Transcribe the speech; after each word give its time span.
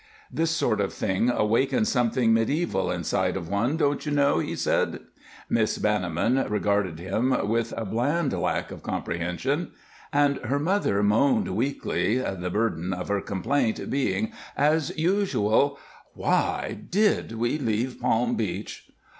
"This 0.31 0.49
sort 0.49 0.81
of 0.81 0.93
thing 0.93 1.29
awakens 1.29 1.89
something 1.89 2.33
medieval 2.33 2.89
inside 2.89 3.37
of 3.37 3.49
one, 3.49 3.77
don't 3.77 4.03
you 4.03 4.11
know," 4.11 4.39
he 4.39 4.55
said. 4.55 5.01
Miss 5.47 5.77
Banniman 5.77 6.49
regarded 6.49 6.97
him 6.97 7.47
with 7.47 7.71
a 7.77 7.85
bland 7.85 8.33
lack 8.33 8.71
of 8.71 8.81
comprehension; 8.81 9.73
her 10.11 10.57
mother 10.57 11.03
moaned 11.03 11.49
weakly, 11.55 12.17
the 12.17 12.49
burden 12.49 12.93
of 12.93 13.09
her 13.09 13.21
complaint 13.21 13.91
being, 13.91 14.31
as 14.57 14.91
usual: 14.97 15.77
"Why 16.15 16.79
did 16.89 17.33
we 17.33 17.59
leave 17.59 17.99
Palm 18.01 18.35
Beach?" 18.35 18.89